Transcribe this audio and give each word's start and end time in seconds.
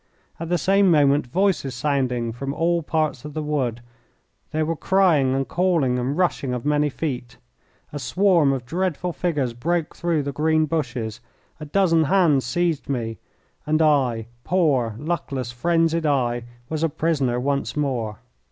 At 0.39 0.49
the 0.49 0.57
same 0.57 0.89
moment 0.89 1.27
voices 1.27 1.75
sounded 1.75 2.33
from 2.33 2.55
all 2.55 2.81
parts 2.81 3.23
of 3.23 3.35
the 3.35 3.43
wood, 3.43 3.81
there 4.49 4.65
were 4.65 4.75
crying 4.75 5.35
and 5.35 5.47
calling 5.47 5.99
and 5.99 6.17
rushing 6.17 6.55
of 6.55 6.65
many 6.65 6.89
feet. 6.89 7.37
A 7.93 7.99
swarm 7.99 8.51
of 8.51 8.65
dreadful 8.65 9.13
figures 9.13 9.53
broke 9.53 9.95
through 9.95 10.23
the 10.23 10.31
green 10.31 10.65
bushes, 10.65 11.19
a 11.59 11.65
dozen 11.65 12.05
hands 12.05 12.47
seized 12.47 12.89
me, 12.89 13.19
and 13.67 13.79
I, 13.79 14.25
poor, 14.43 14.95
luckless, 14.97 15.51
frenzied 15.51 16.07
I, 16.07 16.45
was 16.67 16.81
a 16.81 16.89
prisoner 16.89 17.39
once 17.39 17.77
more. 17.77 18.17